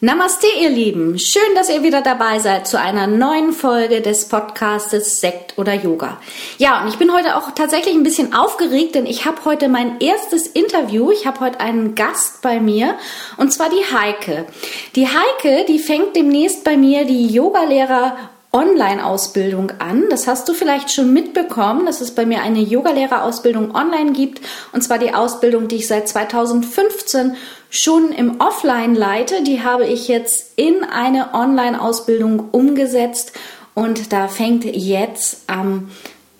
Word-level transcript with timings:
Namaste, 0.00 0.46
ihr 0.60 0.70
Lieben. 0.70 1.18
Schön, 1.18 1.56
dass 1.56 1.68
ihr 1.68 1.82
wieder 1.82 2.02
dabei 2.02 2.38
seid 2.38 2.68
zu 2.68 2.78
einer 2.78 3.08
neuen 3.08 3.52
Folge 3.52 4.00
des 4.00 4.28
Podcastes 4.28 5.20
Sekt 5.20 5.58
oder 5.58 5.74
Yoga. 5.74 6.20
Ja, 6.56 6.82
und 6.82 6.88
ich 6.88 6.98
bin 6.98 7.12
heute 7.12 7.34
auch 7.36 7.50
tatsächlich 7.50 7.96
ein 7.96 8.04
bisschen 8.04 8.32
aufgeregt, 8.32 8.94
denn 8.94 9.06
ich 9.06 9.24
habe 9.24 9.44
heute 9.44 9.68
mein 9.68 9.98
erstes 9.98 10.46
Interview. 10.46 11.10
Ich 11.10 11.26
habe 11.26 11.40
heute 11.40 11.58
einen 11.58 11.96
Gast 11.96 12.42
bei 12.42 12.60
mir 12.60 12.94
und 13.38 13.52
zwar 13.52 13.70
die 13.70 13.92
Heike. 13.92 14.46
Die 14.94 15.08
Heike, 15.08 15.64
die 15.66 15.80
fängt 15.80 16.14
demnächst 16.14 16.62
bei 16.62 16.76
mir 16.76 17.04
die 17.04 17.26
Yogalehrer 17.26 18.16
Online-Ausbildung 18.52 19.72
an. 19.78 20.04
Das 20.08 20.26
hast 20.26 20.48
du 20.48 20.54
vielleicht 20.54 20.90
schon 20.90 21.12
mitbekommen, 21.12 21.84
dass 21.84 22.00
es 22.00 22.14
bei 22.14 22.24
mir 22.24 22.40
eine 22.40 22.60
Yogalehrerausbildung 22.60 23.74
online 23.74 24.12
gibt. 24.12 24.40
Und 24.72 24.82
zwar 24.82 24.98
die 24.98 25.12
Ausbildung, 25.12 25.68
die 25.68 25.76
ich 25.76 25.86
seit 25.86 26.08
2015 26.08 27.36
schon 27.70 28.12
im 28.12 28.40
Offline 28.40 28.94
leite. 28.94 29.42
Die 29.42 29.62
habe 29.62 29.86
ich 29.86 30.08
jetzt 30.08 30.52
in 30.56 30.84
eine 30.84 31.34
Online-Ausbildung 31.34 32.50
umgesetzt. 32.50 33.32
Und 33.74 34.12
da 34.12 34.28
fängt 34.28 34.64
jetzt 34.64 35.42
am 35.46 35.90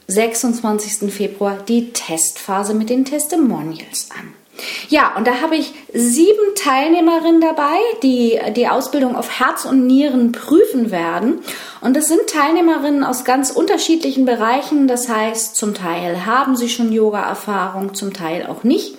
26. 0.08 1.12
Februar 1.12 1.58
die 1.68 1.92
Testphase 1.92 2.74
mit 2.74 2.90
den 2.90 3.04
Testimonials 3.04 4.08
an. 4.18 4.34
Ja, 4.88 5.14
und 5.16 5.26
da 5.26 5.40
habe 5.40 5.56
ich 5.56 5.72
sieben 5.92 6.54
Teilnehmerinnen 6.56 7.40
dabei, 7.40 7.78
die 8.02 8.40
die 8.56 8.66
Ausbildung 8.66 9.14
auf 9.14 9.38
Herz 9.38 9.64
und 9.64 9.86
Nieren 9.86 10.32
prüfen 10.32 10.90
werden. 10.90 11.40
Und 11.80 11.96
das 11.96 12.06
sind 12.06 12.28
Teilnehmerinnen 12.28 13.04
aus 13.04 13.24
ganz 13.24 13.50
unterschiedlichen 13.50 14.24
Bereichen. 14.24 14.88
Das 14.88 15.08
heißt, 15.08 15.54
zum 15.54 15.74
Teil 15.74 16.26
haben 16.26 16.56
sie 16.56 16.68
schon 16.68 16.92
Yoga-Erfahrung, 16.92 17.94
zum 17.94 18.12
Teil 18.12 18.46
auch 18.46 18.64
nicht. 18.64 18.96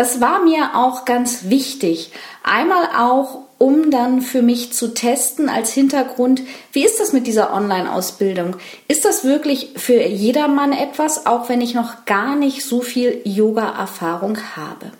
Das 0.00 0.18
war 0.18 0.42
mir 0.42 0.76
auch 0.76 1.04
ganz 1.04 1.50
wichtig. 1.50 2.10
Einmal 2.42 2.88
auch, 2.96 3.40
um 3.58 3.90
dann 3.90 4.22
für 4.22 4.40
mich 4.40 4.72
zu 4.72 4.94
testen 4.94 5.50
als 5.50 5.74
Hintergrund, 5.74 6.40
wie 6.72 6.86
ist 6.86 7.00
das 7.00 7.12
mit 7.12 7.26
dieser 7.26 7.52
Online-Ausbildung? 7.52 8.56
Ist 8.88 9.04
das 9.04 9.24
wirklich 9.24 9.74
für 9.76 10.02
jedermann 10.02 10.72
etwas, 10.72 11.26
auch 11.26 11.50
wenn 11.50 11.60
ich 11.60 11.74
noch 11.74 12.06
gar 12.06 12.34
nicht 12.34 12.64
so 12.64 12.80
viel 12.80 13.20
Yoga-Erfahrung 13.24 14.38
habe? 14.56 14.90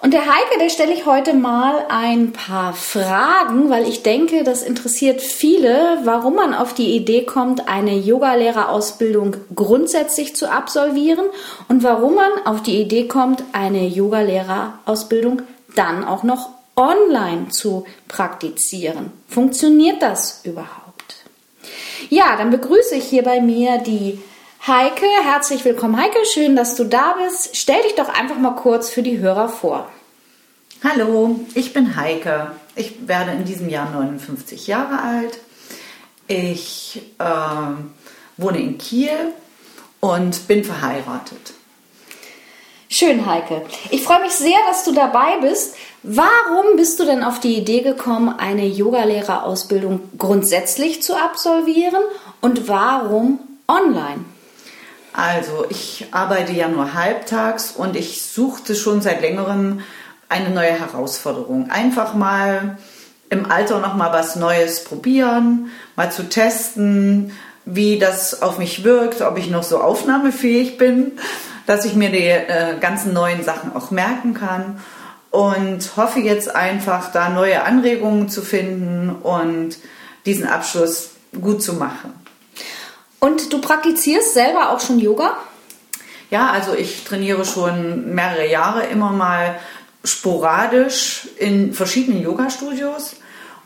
Und 0.00 0.14
der 0.14 0.26
Heike, 0.26 0.58
der 0.60 0.70
stelle 0.70 0.94
ich 0.94 1.06
heute 1.06 1.34
mal 1.34 1.84
ein 1.88 2.32
paar 2.32 2.72
Fragen, 2.72 3.68
weil 3.68 3.88
ich 3.88 4.04
denke, 4.04 4.44
das 4.44 4.62
interessiert 4.62 5.20
viele, 5.20 5.98
warum 6.04 6.36
man 6.36 6.54
auf 6.54 6.72
die 6.72 6.94
Idee 6.94 7.24
kommt, 7.24 7.68
eine 7.68 7.96
Yogalehrerausbildung 7.96 9.36
grundsätzlich 9.56 10.36
zu 10.36 10.50
absolvieren 10.50 11.26
und 11.68 11.82
warum 11.82 12.14
man 12.14 12.30
auf 12.44 12.62
die 12.62 12.80
Idee 12.80 13.08
kommt, 13.08 13.42
eine 13.52 13.88
Yogalehrerausbildung 13.88 15.42
dann 15.74 16.04
auch 16.04 16.22
noch 16.22 16.50
online 16.76 17.48
zu 17.48 17.84
praktizieren. 18.06 19.10
Funktioniert 19.26 20.00
das 20.00 20.42
überhaupt? 20.44 21.16
Ja, 22.08 22.36
dann 22.36 22.50
begrüße 22.50 22.94
ich 22.94 23.04
hier 23.04 23.24
bei 23.24 23.40
mir 23.40 23.78
die 23.78 24.20
Heike, 24.68 25.06
herzlich 25.24 25.64
willkommen 25.64 25.96
Heike, 25.96 26.26
schön, 26.26 26.54
dass 26.54 26.74
du 26.74 26.84
da 26.84 27.14
bist. 27.24 27.56
Stell 27.56 27.82
dich 27.84 27.94
doch 27.94 28.10
einfach 28.10 28.36
mal 28.36 28.54
kurz 28.54 28.90
für 28.90 29.02
die 29.02 29.16
Hörer 29.16 29.48
vor. 29.48 29.88
Hallo, 30.84 31.40
ich 31.54 31.72
bin 31.72 31.96
Heike. 31.96 32.50
Ich 32.76 33.08
werde 33.08 33.30
in 33.30 33.46
diesem 33.46 33.70
Jahr 33.70 33.88
59 33.88 34.66
Jahre 34.66 35.00
alt. 35.00 35.38
Ich 36.26 37.00
äh, 37.18 37.24
wohne 38.36 38.60
in 38.60 38.76
Kiel 38.76 39.32
und 40.00 40.46
bin 40.48 40.62
verheiratet. 40.64 41.54
Schön, 42.90 43.24
Heike. 43.24 43.62
Ich 43.88 44.02
freue 44.02 44.20
mich 44.20 44.32
sehr, 44.32 44.58
dass 44.66 44.84
du 44.84 44.92
dabei 44.92 45.38
bist. 45.40 45.76
Warum 46.02 46.76
bist 46.76 47.00
du 47.00 47.06
denn 47.06 47.24
auf 47.24 47.40
die 47.40 47.56
Idee 47.56 47.80
gekommen, 47.80 48.38
eine 48.38 48.66
Yogalehrerausbildung 48.66 50.10
grundsätzlich 50.18 51.02
zu 51.02 51.16
absolvieren 51.16 52.02
und 52.42 52.68
warum 52.68 53.40
online? 53.66 54.26
Also, 55.18 55.66
ich 55.68 56.06
arbeite 56.12 56.52
ja 56.52 56.68
nur 56.68 56.94
halbtags 56.94 57.72
und 57.72 57.96
ich 57.96 58.22
suchte 58.22 58.76
schon 58.76 59.02
seit 59.02 59.20
längerem 59.20 59.80
eine 60.28 60.50
neue 60.50 60.70
Herausforderung. 60.70 61.70
Einfach 61.70 62.14
mal 62.14 62.78
im 63.28 63.50
Alter 63.50 63.80
noch 63.80 63.96
mal 63.96 64.12
was 64.12 64.36
Neues 64.36 64.84
probieren, 64.84 65.70
mal 65.96 66.12
zu 66.12 66.28
testen, 66.28 67.32
wie 67.64 67.98
das 67.98 68.42
auf 68.42 68.58
mich 68.58 68.84
wirkt, 68.84 69.20
ob 69.20 69.38
ich 69.38 69.50
noch 69.50 69.64
so 69.64 69.80
aufnahmefähig 69.80 70.78
bin, 70.78 71.18
dass 71.66 71.84
ich 71.84 71.96
mir 71.96 72.10
die 72.10 72.28
äh, 72.28 72.78
ganzen 72.80 73.12
neuen 73.12 73.42
Sachen 73.42 73.74
auch 73.74 73.90
merken 73.90 74.34
kann 74.34 74.80
und 75.32 75.96
hoffe 75.96 76.20
jetzt 76.20 76.54
einfach 76.54 77.10
da 77.10 77.28
neue 77.28 77.64
Anregungen 77.64 78.28
zu 78.28 78.40
finden 78.40 79.10
und 79.10 79.78
diesen 80.26 80.46
Abschluss 80.46 81.10
gut 81.42 81.60
zu 81.60 81.72
machen. 81.72 82.14
Und 83.20 83.52
du 83.52 83.60
praktizierst 83.60 84.34
selber 84.34 84.70
auch 84.70 84.80
schon 84.80 84.98
Yoga? 84.98 85.36
Ja, 86.30 86.50
also 86.50 86.74
ich 86.74 87.04
trainiere 87.04 87.44
schon 87.44 88.14
mehrere 88.14 88.48
Jahre 88.48 88.86
immer 88.86 89.12
mal 89.12 89.58
sporadisch 90.04 91.28
in 91.38 91.72
verschiedenen 91.72 92.22
Yoga-Studios 92.22 93.16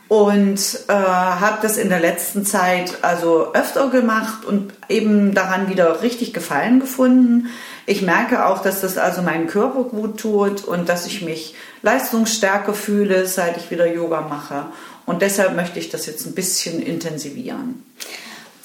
und 0.07 0.59
äh, 0.87 0.93
habe 0.93 1.59
das 1.61 1.77
in 1.77 1.89
der 1.89 1.99
letzten 1.99 2.45
Zeit 2.45 2.99
also 3.03 3.53
öfter 3.53 3.89
gemacht 3.89 4.45
und 4.45 4.73
eben 4.89 5.33
daran 5.33 5.69
wieder 5.69 6.01
richtig 6.01 6.33
Gefallen 6.33 6.79
gefunden. 6.79 7.49
Ich 7.85 8.01
merke 8.01 8.45
auch, 8.45 8.61
dass 8.61 8.81
das 8.81 8.97
also 8.97 9.21
meinen 9.21 9.47
Körper 9.47 9.83
gut 9.83 10.19
tut 10.19 10.63
und 10.63 10.87
dass 10.87 11.05
ich 11.05 11.21
mich 11.21 11.55
leistungsstärker 11.81 12.73
fühle, 12.73 13.25
seit 13.25 13.57
ich 13.57 13.71
wieder 13.71 13.91
Yoga 13.91 14.21
mache. 14.21 14.65
Und 15.05 15.21
deshalb 15.21 15.55
möchte 15.55 15.79
ich 15.79 15.89
das 15.89 16.05
jetzt 16.05 16.25
ein 16.25 16.35
bisschen 16.35 16.81
intensivieren. 16.81 17.83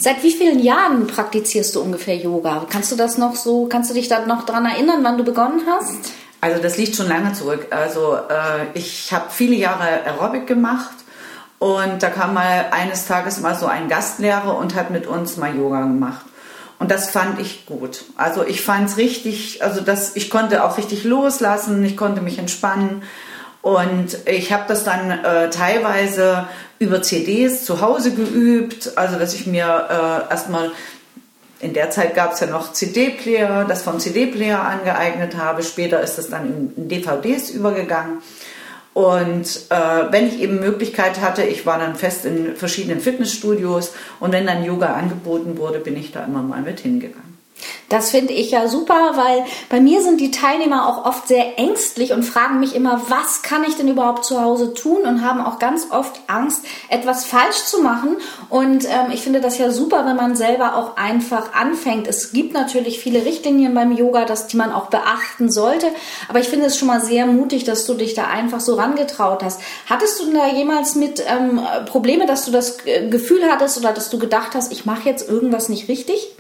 Seit 0.01 0.23
wie 0.23 0.31
vielen 0.31 0.61
Jahren 0.61 1.09
praktizierst 1.09 1.75
du 1.75 1.81
ungefähr 1.81 2.17
Yoga? 2.17 2.67
Kannst 2.71 2.93
du 2.93 2.97
das 2.97 3.19
noch 3.19 3.35
so, 3.35 3.67
kannst 3.67 3.91
du 3.91 3.95
dich 3.95 4.07
da 4.07 4.25
noch 4.27 4.47
dran 4.47 4.65
erinnern, 4.65 5.01
wann 5.03 5.19
du 5.19 5.25
begonnen 5.25 5.63
hast? 5.69 6.13
Also 6.41 6.63
das 6.63 6.79
liegt 6.79 6.95
schon 6.95 7.09
lange 7.09 7.33
zurück. 7.33 7.67
Also 7.71 8.15
äh, 8.15 8.67
ich 8.75 9.13
habe 9.13 9.25
viele 9.31 9.57
Jahre 9.57 10.05
Aerobic 10.05 10.47
gemacht 10.47 10.95
und 11.59 12.01
da 12.01 12.11
kam 12.11 12.35
mal 12.35 12.67
eines 12.71 13.09
Tages 13.09 13.41
mal 13.41 13.57
so 13.57 13.67
ein 13.67 13.89
Gastlehrer 13.89 14.57
und 14.57 14.77
hat 14.77 14.91
mit 14.91 15.09
uns 15.09 15.37
mal 15.37 15.57
Yoga 15.57 15.81
gemacht. 15.81 16.25
Und 16.79 16.93
das 16.93 17.11
fand 17.11 17.41
ich 17.41 17.67
gut. 17.67 18.05
Also 18.17 18.47
ich 18.47 18.63
fand 18.63 18.89
es 18.89 18.99
richtig, 18.99 19.65
also 19.65 19.81
das, 19.81 20.15
ich 20.15 20.31
konnte 20.31 20.63
auch 20.63 20.79
richtig 20.79 21.03
loslassen, 21.03 21.85
ich 21.85 21.97
konnte 21.97 22.21
mich 22.21 22.39
entspannen. 22.39 23.03
Und 23.69 24.17
ich 24.25 24.51
habe 24.51 24.65
das 24.67 24.83
dann 24.83 25.11
äh, 25.11 25.51
teilweise 25.51 26.49
über 26.79 27.03
CDs 27.03 27.67
zu 27.67 27.83
Hause 27.83 28.15
geübt, 28.15 28.97
also 28.97 29.19
dass 29.19 29.35
ich 29.35 29.47
mir 29.47 29.67
äh, 29.91 30.31
erstmal 30.33 30.71
in 31.61 31.75
der 31.75 31.91
Zeit 31.91 32.15
gab 32.15 32.33
es 32.33 32.41
ja 32.41 32.47
noch 32.47 32.73
CD-Player, 32.73 33.67
das 33.67 33.83
vom 33.83 34.01
CD-Player 34.01 34.59
angeeignet 34.59 35.37
habe. 35.37 35.63
Später 35.63 36.01
ist 36.01 36.19
es 36.19 36.31
dann 36.31 36.73
in 36.77 36.89
DVDs 36.89 37.51
übergegangen. 37.51 38.23
Und 38.95 39.67
äh, 39.69 40.13
wenn 40.13 40.29
ich 40.29 40.41
eben 40.41 40.61
Möglichkeit 40.61 41.21
hatte, 41.21 41.43
ich 41.43 41.67
war 41.67 41.79
dann 41.79 41.95
fest 41.95 42.25
in 42.25 42.57
verschiedenen 42.57 43.01
Fitnessstudios 43.01 43.93
und 44.19 44.33
wenn 44.33 44.47
dann 44.47 44.65
Yoga 44.65 44.95
angeboten 44.95 45.59
wurde, 45.59 45.79
bin 45.79 45.95
ich 45.95 46.11
da 46.11 46.25
immer 46.25 46.41
mal 46.41 46.63
mit 46.63 46.81
hingegangen. 46.81 47.28
Das 47.89 48.11
finde 48.11 48.35
ich 48.35 48.51
ja 48.51 48.69
super, 48.69 49.13
weil 49.15 49.45
bei 49.71 49.81
mir 49.81 50.03
sind 50.03 50.21
die 50.21 50.31
Teilnehmer 50.31 50.87
auch 50.89 51.07
oft 51.07 51.27
sehr 51.27 51.59
ängstlich 51.59 52.13
und 52.13 52.23
fragen 52.23 52.61
mich 52.61 52.75
immer, 52.75 53.03
was 53.09 53.43
kann 53.43 53.65
ich 53.65 53.77
denn 53.77 53.89
überhaupt 53.89 54.25
zu 54.25 54.43
Hause 54.43 54.75
tun 54.75 55.03
und 55.03 55.25
haben 55.25 55.41
auch 55.41 55.59
ganz 55.59 55.91
oft 55.91 56.21
Angst, 56.27 56.65
etwas 56.91 57.25
falsch 57.25 57.65
zu 57.65 57.83
machen. 57.83 58.17
Und 58.51 58.85
ähm, 58.85 59.11
ich 59.13 59.23
finde 59.23 59.41
das 59.41 59.57
ja 59.59 59.71
super, 59.71 60.05
wenn 60.05 60.17
man 60.17 60.37
selber 60.37 60.77
auch 60.77 60.97
einfach 60.97 61.55
anfängt. 61.55 62.07
Es 62.07 62.33
gibt 62.33 62.53
natürlich 62.53 63.01
viele 63.01 63.25
Richtlinien 63.25 63.75
beim 63.75 63.93
Yoga, 63.93 64.27
dass, 64.27 64.49
die 64.49 64.57
man 64.59 64.73
auch 64.73 64.87
beachten 64.87 65.51
sollte. 65.51 65.87
Aber 66.29 66.41
ich 66.41 66.49
finde 66.49 66.67
es 66.67 66.77
schon 66.77 66.89
mal 66.89 67.01
sehr 67.01 67.27
mutig, 67.27 67.65
dass 67.65 67.87
du 67.87 67.95
dich 67.95 68.15
da 68.15 68.27
einfach 68.27 68.61
so 68.61 68.75
rangetraut 68.75 69.43
hast. 69.43 69.61
Hattest 69.87 70.21
du 70.21 70.33
da 70.33 70.47
jemals 70.49 70.95
mit 70.95 71.23
ähm, 71.27 71.61
Probleme, 71.87 72.27
dass 72.27 72.45
du 72.45 72.51
das 72.51 72.79
Gefühl 73.11 73.51
hattest 73.51 73.79
oder 73.79 73.93
dass 73.93 74.11
du 74.11 74.19
gedacht 74.19 74.55
hast, 74.55 74.73
ich 74.73 74.85
mache 74.85 75.09
jetzt 75.09 75.29
irgendwas 75.29 75.71
nicht 75.71 75.89
richtig? 75.89 76.35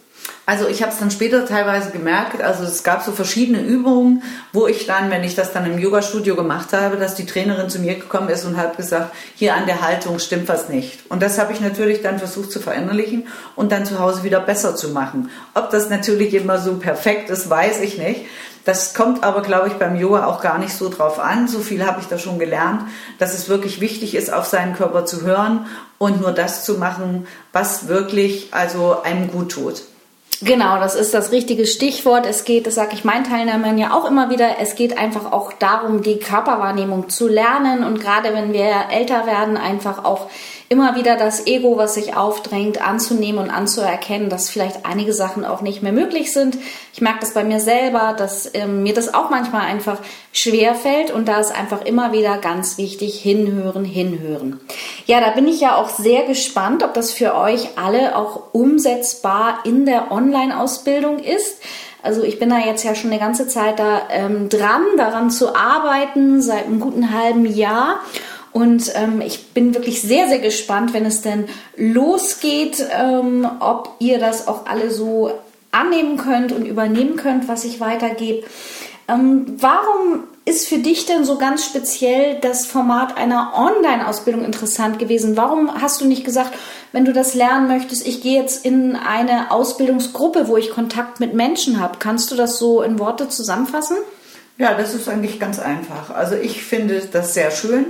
Also 0.46 0.66
ich 0.66 0.82
habe 0.82 0.92
es 0.92 0.98
dann 0.98 1.10
später 1.10 1.44
teilweise 1.44 1.90
gemerkt, 1.90 2.40
also 2.40 2.64
es 2.64 2.82
gab 2.82 3.02
so 3.02 3.12
verschiedene 3.12 3.60
Übungen, 3.60 4.22
wo 4.52 4.66
ich 4.66 4.86
dann, 4.86 5.10
wenn 5.10 5.22
ich 5.22 5.34
das 5.34 5.52
dann 5.52 5.66
im 5.66 5.78
Yoga-Studio 5.78 6.36
gemacht 6.36 6.72
habe, 6.72 6.96
dass 6.96 7.14
die 7.14 7.26
Trainerin 7.26 7.68
zu 7.68 7.80
mir 7.80 7.96
gekommen 7.96 8.30
ist 8.30 8.46
und 8.46 8.56
hat 8.56 8.78
gesagt, 8.78 9.14
hier 9.34 9.54
an 9.54 9.66
der 9.66 9.82
Haltung 9.82 10.18
stimmt 10.18 10.48
was 10.48 10.70
nicht. 10.70 11.00
Und 11.10 11.22
das 11.22 11.38
habe 11.38 11.52
ich 11.52 11.60
natürlich 11.60 12.00
dann 12.00 12.18
versucht 12.18 12.50
zu 12.50 12.60
verinnerlichen 12.60 13.26
und 13.56 13.72
dann 13.72 13.84
zu 13.84 13.98
Hause 13.98 14.22
wieder 14.22 14.40
besser 14.40 14.74
zu 14.74 14.88
machen. 14.88 15.30
Ob 15.52 15.70
das 15.70 15.90
natürlich 15.90 16.32
immer 16.32 16.58
so 16.58 16.76
perfekt 16.76 17.28
ist, 17.28 17.50
weiß 17.50 17.80
ich 17.80 17.98
nicht. 17.98 18.22
Das 18.64 18.92
kommt 18.92 19.24
aber, 19.24 19.42
glaube 19.42 19.68
ich, 19.68 19.74
beim 19.74 19.96
Yoga 19.96 20.26
auch 20.26 20.42
gar 20.42 20.58
nicht 20.58 20.74
so 20.74 20.90
drauf 20.90 21.18
an. 21.18 21.48
So 21.48 21.60
viel 21.60 21.86
habe 21.86 22.00
ich 22.00 22.06
da 22.06 22.18
schon 22.18 22.38
gelernt, 22.38 22.82
dass 23.18 23.34
es 23.34 23.48
wirklich 23.48 23.80
wichtig 23.80 24.14
ist, 24.14 24.32
auf 24.32 24.46
seinen 24.46 24.74
Körper 24.74 25.06
zu 25.06 25.22
hören 25.22 25.66
und 25.98 26.20
nur 26.20 26.32
das 26.32 26.64
zu 26.64 26.74
machen, 26.74 27.26
was 27.52 27.88
wirklich 27.88 28.48
also 28.52 29.02
einem 29.02 29.30
gut 29.30 29.52
tut. 29.52 29.82
Genau, 30.40 30.78
das 30.78 30.94
ist 30.94 31.14
das 31.14 31.32
richtige 31.32 31.66
Stichwort. 31.66 32.24
Es 32.24 32.44
geht, 32.44 32.66
das 32.68 32.76
sage 32.76 32.94
ich 32.94 33.04
meinen 33.04 33.24
Teilnehmern 33.24 33.76
ja 33.76 33.92
auch 33.92 34.04
immer 34.04 34.30
wieder, 34.30 34.60
es 34.60 34.76
geht 34.76 34.96
einfach 34.96 35.32
auch 35.32 35.52
darum, 35.52 36.02
die 36.02 36.18
Körperwahrnehmung 36.18 37.08
zu 37.08 37.26
lernen 37.26 37.82
und 37.82 38.00
gerade 38.00 38.32
wenn 38.34 38.52
wir 38.52 38.86
älter 38.92 39.26
werden, 39.26 39.56
einfach 39.56 40.04
auch 40.04 40.30
immer 40.70 40.96
wieder 40.96 41.16
das 41.16 41.46
Ego, 41.46 41.78
was 41.78 41.94
sich 41.94 42.14
aufdrängt, 42.14 42.86
anzunehmen 42.86 43.42
und 43.42 43.50
anzuerkennen, 43.50 44.28
dass 44.28 44.50
vielleicht 44.50 44.84
einige 44.84 45.14
Sachen 45.14 45.44
auch 45.44 45.62
nicht 45.62 45.82
mehr 45.82 45.92
möglich 45.92 46.32
sind. 46.32 46.58
Ich 46.92 47.00
merke 47.00 47.20
das 47.20 47.32
bei 47.32 47.42
mir 47.42 47.58
selber, 47.58 48.14
dass 48.16 48.50
ähm, 48.52 48.82
mir 48.82 48.92
das 48.92 49.14
auch 49.14 49.30
manchmal 49.30 49.62
einfach 49.62 49.98
schwer 50.32 50.74
fällt 50.74 51.10
und 51.10 51.26
da 51.26 51.40
ist 51.40 51.54
einfach 51.54 51.84
immer 51.86 52.12
wieder 52.12 52.36
ganz 52.36 52.76
wichtig, 52.76 53.18
hinhören, 53.18 53.84
hinhören. 53.84 54.60
Ja, 55.06 55.20
da 55.20 55.30
bin 55.30 55.48
ich 55.48 55.60
ja 55.60 55.76
auch 55.76 55.88
sehr 55.88 56.24
gespannt, 56.24 56.82
ob 56.82 56.92
das 56.92 57.12
für 57.12 57.34
euch 57.34 57.70
alle 57.76 58.14
auch 58.14 58.52
umsetzbar 58.52 59.60
in 59.64 59.86
der 59.86 60.12
Online-Ausbildung 60.12 61.18
ist. 61.18 61.62
Also 62.02 62.22
ich 62.22 62.38
bin 62.38 62.50
da 62.50 62.58
jetzt 62.58 62.84
ja 62.84 62.94
schon 62.94 63.10
eine 63.10 63.18
ganze 63.18 63.48
Zeit 63.48 63.78
da 63.78 64.02
ähm, 64.10 64.48
dran, 64.48 64.82
daran 64.96 65.30
zu 65.30 65.56
arbeiten, 65.56 66.40
seit 66.40 66.66
einem 66.66 66.80
guten 66.80 67.12
halben 67.12 67.46
Jahr. 67.46 68.00
Und 68.52 68.92
ähm, 68.94 69.20
ich 69.20 69.48
bin 69.48 69.74
wirklich 69.74 70.02
sehr, 70.02 70.28
sehr 70.28 70.38
gespannt, 70.38 70.94
wenn 70.94 71.06
es 71.06 71.22
denn 71.22 71.48
losgeht, 71.76 72.84
ähm, 72.90 73.48
ob 73.60 73.96
ihr 73.98 74.18
das 74.18 74.48
auch 74.48 74.66
alle 74.66 74.90
so 74.90 75.32
annehmen 75.70 76.16
könnt 76.16 76.52
und 76.52 76.66
übernehmen 76.66 77.16
könnt, 77.16 77.48
was 77.48 77.64
ich 77.64 77.80
weitergebe. 77.80 78.46
Ähm, 79.06 79.56
warum 79.58 80.24
ist 80.44 80.66
für 80.66 80.78
dich 80.78 81.06
denn 81.06 81.24
so 81.24 81.36
ganz 81.36 81.64
speziell 81.64 82.38
das 82.40 82.66
Format 82.66 83.16
einer 83.16 83.52
Online-Ausbildung 83.54 84.44
interessant 84.44 84.98
gewesen? 84.98 85.36
Warum 85.36 85.80
hast 85.80 86.00
du 86.00 86.06
nicht 86.06 86.24
gesagt, 86.24 86.54
wenn 86.92 87.04
du 87.04 87.12
das 87.12 87.34
lernen 87.34 87.68
möchtest, 87.68 88.06
ich 88.06 88.22
gehe 88.22 88.40
jetzt 88.40 88.64
in 88.64 88.96
eine 88.96 89.50
Ausbildungsgruppe, 89.50 90.48
wo 90.48 90.56
ich 90.56 90.70
Kontakt 90.70 91.20
mit 91.20 91.34
Menschen 91.34 91.80
habe? 91.80 91.98
Kannst 91.98 92.30
du 92.30 92.34
das 92.34 92.58
so 92.58 92.82
in 92.82 92.98
Worte 92.98 93.28
zusammenfassen? 93.28 93.98
Ja, 94.56 94.74
das 94.74 94.94
ist 94.94 95.08
eigentlich 95.08 95.38
ganz 95.38 95.58
einfach. 95.58 96.10
Also 96.10 96.34
ich 96.34 96.62
finde 96.62 97.00
das 97.12 97.34
sehr 97.34 97.50
schön. 97.50 97.84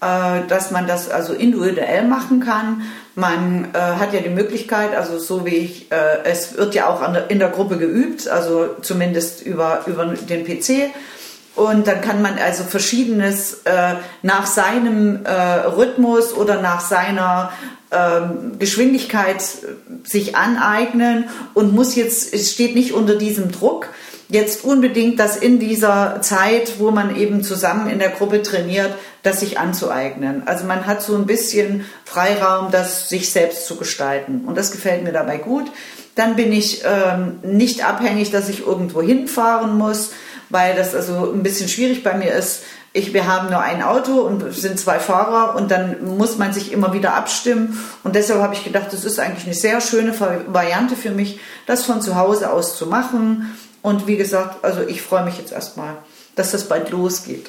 Äh, 0.00 0.46
dass 0.48 0.70
man 0.70 0.86
das 0.86 1.10
also 1.10 1.34
individuell 1.34 2.06
machen 2.06 2.40
kann. 2.40 2.84
Man 3.16 3.68
äh, 3.74 3.78
hat 3.78 4.14
ja 4.14 4.20
die 4.20 4.30
Möglichkeit, 4.30 4.96
also 4.96 5.18
so 5.18 5.44
wie 5.44 5.56
ich, 5.56 5.92
äh, 5.92 6.24
es 6.24 6.56
wird 6.56 6.74
ja 6.74 6.88
auch 6.88 7.00
der, 7.12 7.30
in 7.30 7.38
der 7.38 7.50
Gruppe 7.50 7.76
geübt, 7.76 8.26
also 8.26 8.76
zumindest 8.80 9.42
über, 9.42 9.82
über 9.84 10.06
den 10.06 10.46
PC. 10.46 10.90
Und 11.54 11.86
dann 11.86 12.00
kann 12.00 12.22
man 12.22 12.38
also 12.38 12.64
verschiedenes 12.64 13.60
äh, 13.64 13.96
nach 14.22 14.46
seinem 14.46 15.26
äh, 15.26 15.30
Rhythmus 15.30 16.32
oder 16.32 16.62
nach 16.62 16.80
seiner 16.80 17.52
ähm, 17.90 18.58
Geschwindigkeit 18.58 19.44
sich 20.04 20.34
aneignen 20.34 21.28
und 21.52 21.74
muss 21.74 21.94
jetzt, 21.94 22.32
es 22.32 22.52
steht 22.52 22.74
nicht 22.74 22.94
unter 22.94 23.16
diesem 23.16 23.52
Druck, 23.52 23.88
jetzt 24.30 24.64
unbedingt 24.64 25.18
das 25.18 25.36
in 25.36 25.58
dieser 25.58 26.22
Zeit, 26.22 26.78
wo 26.78 26.90
man 26.90 27.16
eben 27.16 27.42
zusammen 27.42 27.90
in 27.90 27.98
der 27.98 28.10
Gruppe 28.10 28.42
trainiert, 28.42 28.94
das 29.22 29.40
sich 29.40 29.58
anzueignen. 29.58 30.44
Also 30.46 30.64
man 30.64 30.86
hat 30.86 31.02
so 31.02 31.16
ein 31.16 31.26
bisschen 31.26 31.84
Freiraum, 32.04 32.70
das 32.70 33.08
sich 33.08 33.30
selbst 33.30 33.66
zu 33.66 33.76
gestalten. 33.76 34.44
Und 34.46 34.56
das 34.56 34.72
gefällt 34.72 35.02
mir 35.02 35.12
dabei 35.12 35.36
gut. 35.36 35.70
Dann 36.14 36.36
bin 36.36 36.52
ich 36.52 36.82
ähm, 36.84 37.40
nicht 37.42 37.84
abhängig, 37.84 38.30
dass 38.30 38.48
ich 38.48 38.66
irgendwo 38.66 39.02
hinfahren 39.02 39.76
muss, 39.76 40.10
weil 40.48 40.74
das 40.74 40.94
also 40.94 41.32
ein 41.32 41.42
bisschen 41.42 41.68
schwierig 41.68 42.02
bei 42.02 42.14
mir 42.14 42.32
ist. 42.32 42.62
Ich, 42.92 43.14
wir 43.14 43.28
haben 43.28 43.50
nur 43.50 43.60
ein 43.60 43.82
Auto 43.82 44.20
und 44.20 44.52
sind 44.52 44.78
zwei 44.78 44.98
Fahrer 44.98 45.54
und 45.54 45.70
dann 45.70 46.16
muss 46.16 46.38
man 46.38 46.52
sich 46.52 46.72
immer 46.72 46.92
wieder 46.92 47.14
abstimmen. 47.14 47.78
Und 48.02 48.16
deshalb 48.16 48.40
habe 48.40 48.54
ich 48.54 48.64
gedacht, 48.64 48.92
das 48.92 49.04
ist 49.04 49.20
eigentlich 49.20 49.44
eine 49.44 49.54
sehr 49.54 49.80
schöne 49.80 50.12
Variante 50.48 50.96
für 50.96 51.10
mich, 51.10 51.38
das 51.66 51.84
von 51.84 52.02
zu 52.02 52.16
Hause 52.16 52.52
aus 52.52 52.76
zu 52.76 52.86
machen. 52.86 53.56
Und 53.82 54.06
wie 54.06 54.16
gesagt, 54.16 54.64
also 54.64 54.82
ich 54.82 55.02
freue 55.02 55.24
mich 55.24 55.38
jetzt 55.38 55.52
erstmal, 55.52 55.96
dass 56.36 56.52
das 56.52 56.68
bald 56.68 56.90
losgeht. 56.90 57.48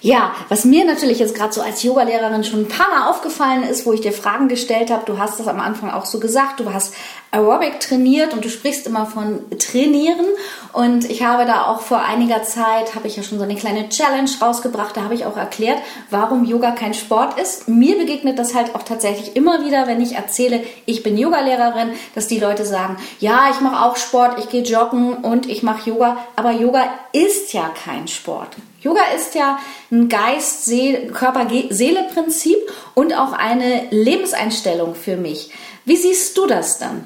Ja, 0.00 0.32
was 0.48 0.64
mir 0.64 0.84
natürlich 0.84 1.18
jetzt 1.18 1.34
gerade 1.34 1.52
so 1.52 1.60
als 1.60 1.82
Yogalehrerin 1.82 2.44
schon 2.44 2.60
ein 2.60 2.68
paar 2.68 2.88
Mal 2.88 3.08
aufgefallen 3.08 3.64
ist, 3.64 3.84
wo 3.84 3.92
ich 3.92 4.00
dir 4.00 4.12
Fragen 4.12 4.48
gestellt 4.48 4.90
habe, 4.90 5.04
du 5.06 5.18
hast 5.18 5.40
das 5.40 5.48
am 5.48 5.58
Anfang 5.58 5.90
auch 5.90 6.06
so 6.06 6.20
gesagt, 6.20 6.60
du 6.60 6.72
hast 6.72 6.94
Aerobic 7.32 7.80
trainiert 7.80 8.32
und 8.32 8.44
du 8.44 8.48
sprichst 8.48 8.86
immer 8.86 9.06
von 9.06 9.40
trainieren 9.58 10.24
und 10.72 11.04
ich 11.10 11.24
habe 11.24 11.44
da 11.46 11.66
auch 11.66 11.80
vor 11.80 12.00
einiger 12.00 12.42
Zeit, 12.44 12.94
habe 12.94 13.08
ich 13.08 13.16
ja 13.16 13.22
schon 13.22 13.38
so 13.38 13.44
eine 13.44 13.56
kleine 13.56 13.88
Challenge 13.88 14.30
rausgebracht, 14.40 14.96
da 14.96 15.02
habe 15.02 15.14
ich 15.14 15.26
auch 15.26 15.36
erklärt, 15.36 15.78
warum 16.10 16.44
Yoga 16.44 16.70
kein 16.70 16.94
Sport 16.94 17.38
ist. 17.38 17.68
Mir 17.68 17.98
begegnet 17.98 18.38
das 18.38 18.54
halt 18.54 18.74
auch 18.74 18.84
tatsächlich 18.84 19.36
immer 19.36 19.64
wieder, 19.66 19.86
wenn 19.88 20.00
ich 20.00 20.14
erzähle, 20.14 20.62
ich 20.86 21.02
bin 21.02 21.18
Yogalehrerin, 21.18 21.90
dass 22.14 22.28
die 22.28 22.38
Leute 22.38 22.64
sagen, 22.64 22.96
ja, 23.18 23.50
ich 23.50 23.60
mache 23.60 23.84
auch 23.84 23.96
Sport, 23.96 24.38
ich 24.38 24.48
gehe 24.48 24.62
joggen 24.62 25.14
und 25.14 25.48
ich 25.48 25.62
mache 25.62 25.90
Yoga, 25.90 26.16
aber 26.36 26.52
Yoga 26.52 26.84
ist 27.12 27.52
ja 27.52 27.70
kein 27.84 28.06
Sport. 28.08 28.56
Yoga 28.80 29.00
ist 29.16 29.34
ja 29.34 29.58
ein 29.90 30.08
Geist, 30.08 30.70
Körper-Seele-Prinzip 31.12 32.58
und 32.94 33.12
auch 33.12 33.32
eine 33.32 33.88
Lebenseinstellung 33.90 34.94
für 34.94 35.16
mich. 35.16 35.50
Wie 35.84 35.96
siehst 35.96 36.36
du 36.38 36.46
das 36.46 36.78
dann? 36.78 37.04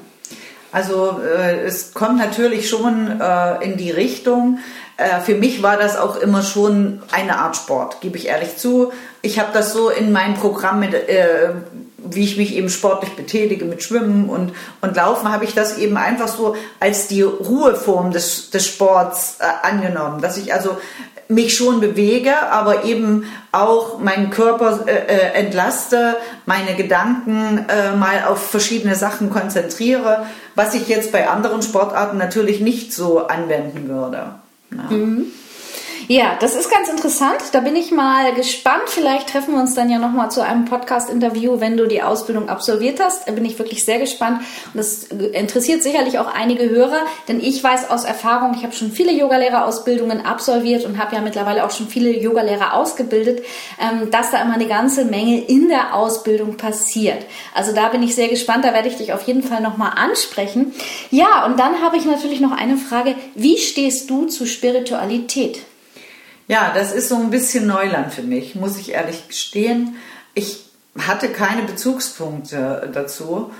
Also 0.71 1.19
äh, 1.21 1.61
es 1.61 1.93
kommt 1.93 2.17
natürlich 2.17 2.67
schon 2.67 3.21
äh, 3.21 3.63
in 3.63 3.77
die 3.77 3.91
Richtung. 3.91 4.59
Äh, 4.97 5.19
für 5.21 5.35
mich 5.35 5.61
war 5.61 5.77
das 5.77 5.97
auch 5.97 6.17
immer 6.17 6.41
schon 6.41 7.01
eine 7.11 7.37
Art 7.37 7.55
Sport, 7.55 8.01
gebe 8.01 8.17
ich 8.17 8.27
ehrlich 8.27 8.57
zu. 8.57 8.91
Ich 9.21 9.39
habe 9.39 9.49
das 9.53 9.71
so 9.71 9.89
in 9.89 10.11
meinem 10.11 10.33
Programm 10.33 10.79
mit, 10.79 10.93
wie 11.97 12.23
ich 12.23 12.35
mich 12.35 12.55
eben 12.55 12.69
sportlich 12.69 13.15
betätige 13.15 13.63
mit 13.63 13.81
Schwimmen 13.81 14.27
und, 14.27 14.51
und 14.81 14.95
Laufen, 14.97 15.31
habe 15.31 15.45
ich 15.45 15.53
das 15.53 15.77
eben 15.77 15.95
einfach 15.95 16.27
so 16.27 16.57
als 16.81 17.07
die 17.07 17.21
Ruheform 17.21 18.11
des, 18.11 18.49
des 18.49 18.67
Sports 18.67 19.37
angenommen. 19.61 20.21
Dass 20.21 20.35
ich 20.35 20.53
also 20.53 20.77
mich 21.27 21.55
schon 21.55 21.79
bewege, 21.79 22.33
aber 22.51 22.83
eben 22.85 23.25
auch 23.51 23.99
meinen 23.99 24.29
Körper 24.29 24.85
äh, 24.87 24.91
äh, 24.91 25.33
entlaste, 25.33 26.17
meine 26.45 26.75
Gedanken 26.75 27.65
äh, 27.69 27.95
mal 27.95 28.25
auf 28.27 28.49
verschiedene 28.49 28.95
Sachen 28.95 29.29
konzentriere, 29.29 30.25
was 30.55 30.73
ich 30.73 30.87
jetzt 30.87 31.11
bei 31.11 31.27
anderen 31.27 31.61
Sportarten 31.61 32.17
natürlich 32.17 32.59
nicht 32.59 32.93
so 32.93 33.27
anwenden 33.27 33.87
würde. 33.87 34.35
Ja. 34.71 34.95
Mhm. 34.95 35.25
Ja, 36.09 36.35
das 36.39 36.55
ist 36.55 36.69
ganz 36.69 36.89
interessant. 36.89 37.37
Da 37.53 37.61
bin 37.61 37.77
ich 37.77 37.91
mal 37.91 38.33
gespannt. 38.33 38.83
Vielleicht 38.87 39.29
treffen 39.29 39.53
wir 39.53 39.61
uns 39.61 39.73
dann 39.73 39.89
ja 39.89 39.99
nochmal 39.99 40.29
zu 40.31 40.41
einem 40.41 40.65
Podcast-Interview, 40.65 41.61
wenn 41.61 41.77
du 41.77 41.87
die 41.87 42.01
Ausbildung 42.01 42.49
absolviert 42.49 42.99
hast. 43.01 43.27
Da 43.27 43.31
bin 43.31 43.45
ich 43.45 43.57
wirklich 43.57 43.85
sehr 43.85 43.99
gespannt. 43.99 44.41
Und 44.73 44.77
das 44.77 45.03
interessiert 45.03 45.81
sicherlich 45.81 46.19
auch 46.19 46.27
einige 46.27 46.69
Hörer, 46.69 47.01
denn 47.29 47.39
ich 47.39 47.63
weiß 47.63 47.89
aus 47.89 48.03
Erfahrung, 48.03 48.53
ich 48.55 48.63
habe 48.63 48.73
schon 48.73 48.91
viele 48.91 49.13
Yogalehrerausbildungen 49.13 50.25
absolviert 50.25 50.83
und 50.85 50.97
habe 50.97 51.15
ja 51.15 51.21
mittlerweile 51.21 51.65
auch 51.65 51.71
schon 51.71 51.87
viele 51.87 52.11
Yogalehrer 52.11 52.73
ausgebildet, 52.73 53.45
ähm, 53.79 54.11
dass 54.11 54.31
da 54.31 54.41
immer 54.41 54.55
eine 54.55 54.67
ganze 54.67 55.05
Menge 55.05 55.39
in 55.45 55.69
der 55.69 55.95
Ausbildung 55.95 56.57
passiert. 56.57 57.25
Also 57.53 57.71
da 57.73 57.87
bin 57.89 58.03
ich 58.03 58.13
sehr 58.13 58.27
gespannt. 58.27 58.65
Da 58.65 58.73
werde 58.73 58.89
ich 58.89 58.97
dich 58.97 59.13
auf 59.13 59.23
jeden 59.23 59.43
Fall 59.43 59.61
nochmal 59.61 59.93
ansprechen. 59.95 60.73
Ja, 61.11 61.45
und 61.45 61.59
dann 61.59 61.81
habe 61.81 61.95
ich 61.95 62.05
natürlich 62.05 62.41
noch 62.41 62.51
eine 62.51 62.75
Frage. 62.75 63.15
Wie 63.35 63.57
stehst 63.57 64.09
du 64.09 64.25
zu 64.25 64.45
Spiritualität? 64.45 65.59
Ja, 66.47 66.73
das 66.75 66.91
ist 66.91 67.09
so 67.09 67.15
ein 67.15 67.29
bisschen 67.29 67.67
Neuland 67.67 68.13
für 68.13 68.23
mich, 68.23 68.55
muss 68.55 68.77
ich 68.77 68.91
ehrlich 68.91 69.27
gestehen. 69.27 69.95
Ich 70.33 70.65
hatte 70.97 71.29
keine 71.29 71.63
Bezugspunkte 71.63 72.89
dazu 72.93 73.51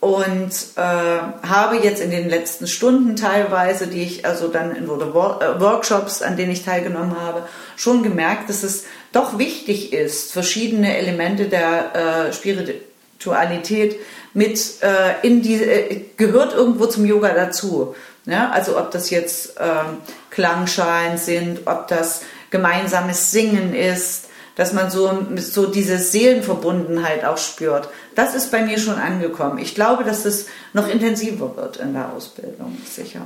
und 0.00 0.50
äh, 0.74 0.80
habe 0.80 1.76
jetzt 1.80 2.02
in 2.02 2.10
den 2.10 2.28
letzten 2.28 2.66
Stunden 2.66 3.14
teilweise, 3.14 3.86
die 3.86 4.02
ich 4.02 4.26
also 4.26 4.48
dann 4.48 4.74
in 4.74 4.86
äh, 4.86 4.88
Workshops, 4.88 6.22
an 6.22 6.36
denen 6.36 6.50
ich 6.50 6.64
teilgenommen 6.64 7.20
habe, 7.20 7.46
schon 7.76 8.02
gemerkt, 8.02 8.48
dass 8.48 8.64
es 8.64 8.84
doch 9.12 9.38
wichtig 9.38 9.92
ist, 9.92 10.32
verschiedene 10.32 10.96
Elemente 10.96 11.44
der 11.44 11.94
äh, 11.94 12.32
Spiritualität 12.32 13.96
mit 14.34 14.82
äh, 14.82 15.24
in 15.24 15.40
die 15.42 15.62
äh, 15.62 16.00
gehört 16.16 16.52
irgendwo 16.52 16.86
zum 16.86 17.04
Yoga 17.04 17.32
dazu. 17.32 17.94
Ja, 18.24 18.50
also 18.50 18.78
ob 18.78 18.90
das 18.90 19.10
jetzt 19.10 19.54
ähm, 19.60 19.98
Klangschalen 20.30 21.18
sind, 21.18 21.60
ob 21.66 21.88
das 21.88 22.22
gemeinsames 22.52 23.32
Singen 23.32 23.74
ist, 23.74 24.28
dass 24.54 24.72
man 24.72 24.90
so, 24.90 25.10
so 25.36 25.66
diese 25.66 25.98
Seelenverbundenheit 25.98 27.24
auch 27.24 27.38
spürt. 27.38 27.88
Das 28.14 28.34
ist 28.34 28.52
bei 28.52 28.62
mir 28.62 28.78
schon 28.78 28.98
angekommen. 28.98 29.58
Ich 29.58 29.74
glaube, 29.74 30.04
dass 30.04 30.24
es 30.24 30.46
noch 30.72 30.88
intensiver 30.88 31.56
wird 31.56 31.78
in 31.78 31.94
der 31.94 32.12
Ausbildung, 32.12 32.76
sicher. 32.88 33.22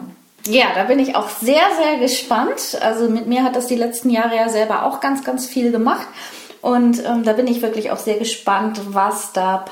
Ja, 0.47 0.67
da 0.77 0.85
bin 0.85 1.01
ich 1.01 1.17
auch 1.17 1.29
sehr, 1.29 1.65
sehr 1.77 1.99
gespannt. 1.99 2.79
Also 2.81 3.09
mit 3.09 3.27
mir 3.27 3.43
hat 3.43 3.57
das 3.57 3.67
die 3.67 3.75
letzten 3.75 4.11
Jahre 4.11 4.37
ja 4.37 4.49
selber 4.49 4.85
auch 4.85 5.01
ganz, 5.01 5.25
ganz 5.25 5.47
viel 5.47 5.73
gemacht. 5.73 6.07
Und 6.63 7.05
ähm, 7.05 7.25
da 7.25 7.33
bin 7.33 7.49
ich 7.49 7.63
wirklich 7.63 7.91
auch 7.91 7.99
sehr 7.99 8.17
gespannt, 8.19 8.81
was 8.89 9.33
da 9.33 9.65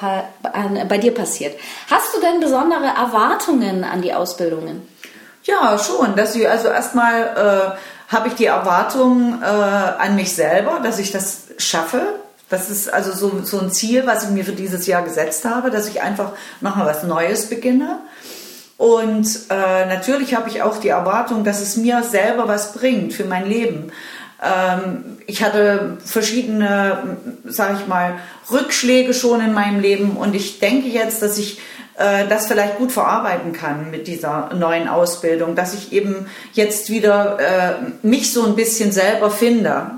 bei 0.88 0.99
dir 0.99 1.14
passiert. 1.14 1.56
Hast 1.90 2.14
du 2.14 2.20
denn 2.20 2.40
besondere 2.40 2.87
Erwartungen 2.87 3.84
an 3.84 4.02
die 4.02 4.12
Ausbildungen? 4.12 4.87
Ja, 5.44 5.78
schon. 5.78 6.16
Dass 6.16 6.34
ich 6.34 6.49
also 6.49 6.68
erstmal 6.68 7.76
äh, 7.76 7.78
habe 8.14 8.28
ich 8.28 8.35
die 8.35 8.47
Erwartung 8.47 9.42
äh, 9.42 9.44
an 9.44 10.16
mich 10.16 10.35
selber, 10.35 10.80
dass 10.83 10.99
ich 10.99 11.12
das 11.12 11.49
schaffe. 11.59 12.00
Das 12.49 12.71
ist 12.71 12.92
also 12.92 13.12
so, 13.12 13.44
so 13.44 13.61
ein 13.61 13.71
Ziel, 13.71 14.06
was 14.06 14.25
ich 14.25 14.30
mir 14.30 14.44
für 14.44 14.52
dieses 14.52 14.87
Jahr 14.87 15.02
gesetzt 15.02 15.44
habe, 15.44 15.71
dass 15.71 15.88
ich 15.88 16.02
einfach 16.02 16.33
nochmal 16.61 16.87
was 16.87 17.02
Neues 17.02 17.49
beginne. 17.49 17.99
Und 18.76 19.26
äh, 19.50 19.87
natürlich 19.87 20.35
habe 20.35 20.49
ich 20.49 20.62
auch 20.62 20.78
die 20.78 20.88
Erwartung, 20.88 21.44
dass 21.44 21.61
es 21.61 21.76
mir 21.76 22.02
selber 22.02 22.49
was 22.49 22.73
bringt 22.73 23.12
für 23.12 23.25
mein 23.25 23.47
Leben. 23.47 23.92
Ähm, 24.42 25.18
ich 25.26 25.42
hatte 25.42 25.98
verschiedene, 26.04 27.16
sage 27.44 27.78
ich 27.80 27.86
mal, 27.86 28.16
Rückschläge 28.50 29.14
schon 29.14 29.40
in 29.40 29.52
meinem 29.52 29.80
Leben 29.80 30.16
und 30.16 30.34
ich 30.34 30.58
denke 30.58 30.88
jetzt, 30.88 31.22
dass 31.22 31.38
ich 31.38 31.60
äh, 31.96 32.26
das 32.26 32.46
vielleicht 32.46 32.78
gut 32.78 32.92
verarbeiten 32.92 33.52
kann 33.52 33.90
mit 33.90 34.08
dieser 34.08 34.52
neuen 34.54 34.88
Ausbildung, 34.88 35.54
dass 35.54 35.74
ich 35.74 35.92
eben 35.92 36.26
jetzt 36.52 36.90
wieder 36.90 37.38
äh, 37.38 37.74
mich 38.02 38.32
so 38.32 38.44
ein 38.44 38.56
bisschen 38.56 38.90
selber 38.90 39.30
finde. 39.30 39.90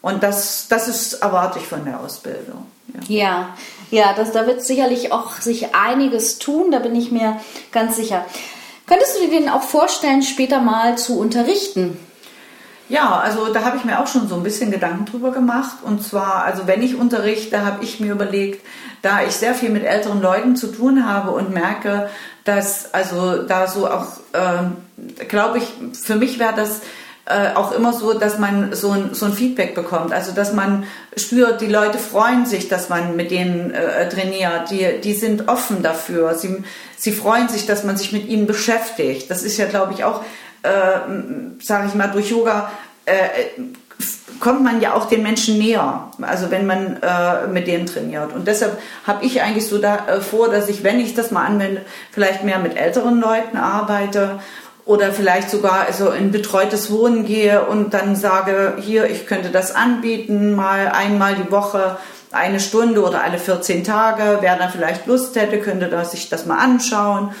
Und 0.00 0.22
das, 0.22 0.66
das 0.68 0.88
ist, 0.88 1.14
erwarte 1.14 1.58
ich 1.58 1.66
von 1.66 1.84
der 1.84 2.00
Ausbildung. 2.00 2.66
Ja, 3.08 3.08
ja, 3.08 3.56
ja 3.90 4.14
das, 4.14 4.32
da 4.32 4.46
wird 4.46 4.64
sicherlich 4.64 5.12
auch 5.12 5.40
sich 5.40 5.74
einiges 5.74 6.38
tun, 6.38 6.70
da 6.70 6.78
bin 6.78 6.94
ich 6.96 7.12
mir 7.12 7.40
ganz 7.72 7.96
sicher. 7.96 8.24
Könntest 8.86 9.16
du 9.16 9.26
dir 9.26 9.38
denn 9.38 9.48
auch 9.48 9.62
vorstellen, 9.62 10.22
später 10.22 10.60
mal 10.60 10.96
zu 10.96 11.18
unterrichten? 11.18 11.98
Ja, 12.88 13.18
also 13.18 13.52
da 13.52 13.64
habe 13.64 13.76
ich 13.76 13.84
mir 13.84 14.00
auch 14.00 14.06
schon 14.06 14.28
so 14.28 14.36
ein 14.36 14.42
bisschen 14.42 14.70
Gedanken 14.70 15.04
drüber 15.04 15.30
gemacht. 15.30 15.76
Und 15.82 16.02
zwar, 16.02 16.44
also 16.44 16.66
wenn 16.66 16.82
ich 16.82 16.96
unterrichte, 16.96 17.64
habe 17.64 17.84
ich 17.84 18.00
mir 18.00 18.12
überlegt, 18.12 18.64
da 19.02 19.22
ich 19.22 19.32
sehr 19.32 19.54
viel 19.54 19.70
mit 19.70 19.84
älteren 19.84 20.22
Leuten 20.22 20.56
zu 20.56 20.68
tun 20.68 21.06
habe 21.06 21.30
und 21.32 21.52
merke, 21.52 22.08
dass 22.44 22.92
also 22.94 23.42
da 23.42 23.66
so 23.66 23.88
auch, 23.88 24.06
äh, 24.32 25.24
glaube 25.26 25.58
ich, 25.58 25.74
für 25.92 26.16
mich 26.16 26.38
wäre 26.38 26.54
das 26.56 26.80
äh, 27.26 27.54
auch 27.54 27.72
immer 27.72 27.92
so, 27.92 28.14
dass 28.14 28.38
man 28.38 28.72
so 28.74 28.90
ein, 28.92 29.10
so 29.12 29.26
ein 29.26 29.34
Feedback 29.34 29.74
bekommt. 29.74 30.14
Also 30.14 30.32
dass 30.32 30.54
man 30.54 30.84
spürt, 31.14 31.60
die 31.60 31.66
Leute 31.66 31.98
freuen 31.98 32.46
sich, 32.46 32.68
dass 32.68 32.88
man 32.88 33.16
mit 33.16 33.30
denen 33.30 33.70
äh, 33.70 34.08
trainiert. 34.08 34.70
Die, 34.70 35.00
die 35.04 35.12
sind 35.12 35.46
offen 35.46 35.82
dafür. 35.82 36.34
Sie, 36.34 36.64
sie 36.96 37.12
freuen 37.12 37.50
sich, 37.50 37.66
dass 37.66 37.84
man 37.84 37.98
sich 37.98 38.12
mit 38.12 38.26
ihnen 38.28 38.46
beschäftigt. 38.46 39.30
Das 39.30 39.42
ist 39.42 39.58
ja, 39.58 39.66
glaube 39.66 39.92
ich, 39.92 40.04
auch 40.04 40.22
äh, 40.62 41.60
sage 41.60 41.88
ich 41.88 41.94
mal, 41.94 42.08
durch 42.08 42.30
Yoga 42.30 42.70
äh, 43.04 43.62
kommt 44.40 44.62
man 44.62 44.80
ja 44.80 44.94
auch 44.94 45.06
den 45.06 45.22
Menschen 45.22 45.58
näher, 45.58 46.10
also 46.20 46.50
wenn 46.50 46.66
man 46.66 46.98
äh, 47.02 47.46
mit 47.48 47.66
denen 47.66 47.86
trainiert. 47.86 48.32
Und 48.32 48.46
deshalb 48.46 48.78
habe 49.06 49.24
ich 49.24 49.42
eigentlich 49.42 49.66
so 49.66 49.78
da, 49.78 50.06
äh, 50.06 50.20
vor, 50.20 50.48
dass 50.48 50.68
ich, 50.68 50.84
wenn 50.84 51.00
ich 51.00 51.14
das 51.14 51.30
mal 51.30 51.44
anwende, 51.44 51.82
vielleicht 52.12 52.44
mehr 52.44 52.58
mit 52.58 52.76
älteren 52.76 53.20
Leuten 53.20 53.56
arbeite 53.56 54.38
oder 54.84 55.12
vielleicht 55.12 55.50
sogar 55.50 55.86
also 55.86 56.10
in 56.10 56.30
betreutes 56.30 56.90
Wohnen 56.90 57.26
gehe 57.26 57.64
und 57.64 57.94
dann 57.94 58.16
sage, 58.16 58.76
hier, 58.80 59.10
ich 59.10 59.26
könnte 59.26 59.50
das 59.50 59.74
anbieten, 59.74 60.54
mal 60.54 60.88
einmal 60.88 61.34
die 61.34 61.50
Woche 61.50 61.98
eine 62.30 62.60
Stunde 62.60 63.02
oder 63.02 63.22
alle 63.22 63.38
14 63.38 63.84
Tage. 63.84 64.38
Wer 64.40 64.56
dann 64.56 64.70
vielleicht 64.70 65.06
Lust 65.06 65.34
hätte, 65.36 65.60
könnte 65.60 65.88
da 65.88 66.04
sich 66.04 66.28
das 66.28 66.46
mal 66.46 66.58
anschauen. 66.58 67.34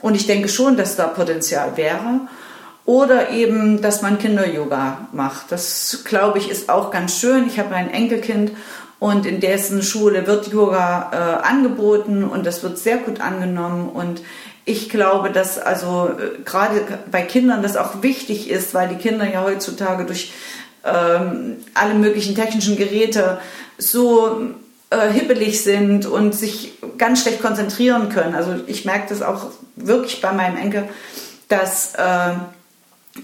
Und 0.00 0.14
ich 0.14 0.26
denke 0.26 0.48
schon, 0.48 0.76
dass 0.76 0.96
da 0.96 1.08
Potenzial 1.08 1.76
wäre. 1.76 2.20
Oder 2.90 3.30
eben, 3.30 3.80
dass 3.80 4.02
man 4.02 4.18
Kinder-Yoga 4.18 5.06
macht. 5.12 5.52
Das, 5.52 6.02
glaube 6.04 6.38
ich, 6.38 6.50
ist 6.50 6.68
auch 6.68 6.90
ganz 6.90 7.20
schön. 7.20 7.46
Ich 7.46 7.60
habe 7.60 7.72
ein 7.72 7.88
Enkelkind 7.88 8.50
und 8.98 9.26
in 9.26 9.38
dessen 9.38 9.84
Schule 9.84 10.26
wird 10.26 10.48
Yoga 10.48 11.10
äh, 11.12 11.46
angeboten 11.46 12.24
und 12.24 12.44
das 12.44 12.64
wird 12.64 12.78
sehr 12.78 12.96
gut 12.96 13.20
angenommen. 13.20 13.88
Und 13.90 14.22
ich 14.64 14.88
glaube, 14.88 15.30
dass 15.30 15.56
also 15.56 16.08
äh, 16.18 16.42
gerade 16.44 16.82
bei 17.08 17.22
Kindern 17.22 17.62
das 17.62 17.76
auch 17.76 18.02
wichtig 18.02 18.50
ist, 18.50 18.74
weil 18.74 18.88
die 18.88 18.96
Kinder 18.96 19.32
ja 19.32 19.44
heutzutage 19.44 20.04
durch 20.04 20.32
ähm, 20.84 21.58
alle 21.74 21.94
möglichen 21.94 22.34
technischen 22.34 22.76
Geräte 22.76 23.38
so 23.78 24.40
äh, 24.90 25.12
hippelig 25.12 25.62
sind 25.62 26.06
und 26.06 26.34
sich 26.34 26.72
ganz 26.98 27.22
schlecht 27.22 27.40
konzentrieren 27.40 28.08
können. 28.08 28.34
Also 28.34 28.56
ich 28.66 28.84
merke 28.84 29.10
das 29.10 29.22
auch 29.22 29.52
wirklich 29.76 30.20
bei 30.20 30.32
meinem 30.32 30.56
Enkel, 30.56 30.88
dass 31.46 31.94
äh, 31.94 32.32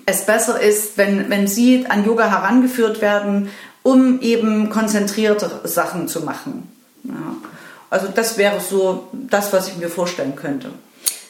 es 0.04 0.26
besser 0.26 0.60
ist, 0.60 0.98
wenn, 0.98 1.30
wenn 1.30 1.46
sie 1.46 1.86
an 1.88 2.04
Yoga 2.04 2.28
herangeführt 2.30 3.00
werden, 3.00 3.50
um 3.82 4.20
eben 4.20 4.68
konzentrierte 4.68 5.60
Sachen 5.64 6.08
zu 6.08 6.22
machen. 6.22 6.70
Ja. 7.04 7.14
Also 7.88 8.08
das 8.08 8.36
wäre 8.36 8.60
so 8.60 9.08
das, 9.12 9.52
was 9.52 9.68
ich 9.68 9.76
mir 9.76 9.88
vorstellen 9.88 10.34
könnte. 10.36 10.70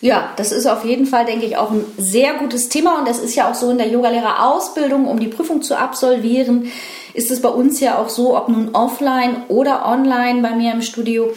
Ja, 0.01 0.31
das 0.37 0.53
ist 0.53 0.67
auf 0.67 0.85
jeden 0.85 1.07
Fall, 1.07 1.25
denke 1.25 1.47
ich, 1.47 1.57
auch 1.57 1.71
ein 1.71 1.85
sehr 1.97 2.35
gutes 2.35 2.69
Thema 2.69 2.99
und 2.99 3.09
das 3.09 3.19
ist 3.19 3.35
ja 3.35 3.51
auch 3.51 3.55
so 3.55 3.71
in 3.71 3.79
der 3.79 3.89
Yogalehrerausbildung, 3.89 5.07
um 5.07 5.19
die 5.19 5.29
Prüfung 5.29 5.63
zu 5.63 5.77
absolvieren, 5.77 6.71
ist 7.15 7.31
es 7.31 7.41
bei 7.41 7.49
uns 7.49 7.81
ja 7.81 7.99
auch 7.99 8.11
so, 8.11 8.37
ob 8.37 8.49
nun 8.49 8.75
offline 8.75 9.37
oder 9.49 9.87
online 9.87 10.43
bei 10.43 10.55
mir 10.55 10.73
im 10.73 10.83
Studio, 10.83 11.33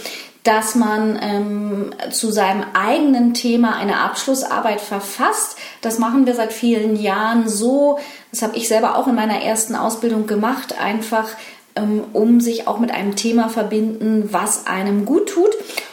dass 0.49 0.73
man 0.73 1.19
ähm, 1.21 1.91
zu 2.09 2.31
seinem 2.31 2.63
eigenen 2.73 3.35
Thema 3.35 3.75
eine 3.75 3.99
Abschlussarbeit 3.99 4.81
verfasst. 4.81 5.57
Das 5.81 5.99
machen 5.99 6.25
wir 6.25 6.33
seit 6.33 6.53
vielen 6.53 6.95
Jahren 6.95 7.47
so. 7.47 7.99
Das 8.31 8.41
habe 8.41 8.57
ich 8.57 8.67
selber 8.67 8.97
auch 8.97 9.05
in 9.05 9.13
meiner 9.13 9.43
ersten 9.43 9.75
Ausbildung 9.75 10.25
gemacht, 10.25 10.81
einfach 10.81 11.27
ähm, 11.75 12.03
um 12.13 12.41
sich 12.41 12.67
auch 12.67 12.79
mit 12.79 12.89
einem 12.89 13.15
Thema 13.15 13.49
verbinden, 13.49 14.29
was 14.31 14.65
einem 14.65 15.05
gut 15.05 15.29
tut. 15.29 15.51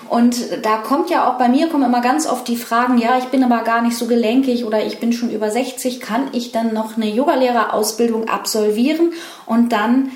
Und 0.08 0.36
da 0.62 0.78
kommt 0.78 1.10
ja 1.10 1.28
auch 1.28 1.36
bei 1.36 1.50
mir 1.50 1.68
kommen 1.68 1.84
immer 1.84 2.00
ganz 2.00 2.26
oft 2.26 2.48
die 2.48 2.56
Fragen, 2.56 2.96
ja, 2.96 3.18
ich 3.18 3.26
bin 3.26 3.44
aber 3.44 3.62
gar 3.62 3.82
nicht 3.82 3.98
so 3.98 4.06
gelenkig 4.06 4.64
oder 4.64 4.82
ich 4.86 5.00
bin 5.00 5.12
schon 5.12 5.30
über 5.30 5.50
60, 5.50 6.00
kann 6.00 6.28
ich 6.32 6.50
dann 6.50 6.72
noch 6.72 6.96
eine 6.96 7.10
Yogalehrerausbildung 7.10 8.30
absolvieren 8.30 9.12
und 9.44 9.72
dann 9.72 10.12